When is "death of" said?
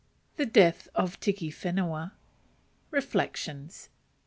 0.47-1.19